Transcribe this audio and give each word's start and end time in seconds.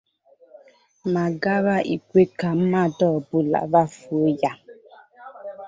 ma 1.13 1.25
ghara 1.41 1.77
ikwe 1.95 2.21
ka 2.39 2.49
mmadụ 2.59 3.05
ọbụla 3.17 3.59
rafuo 3.73 4.27
ha 4.41 4.51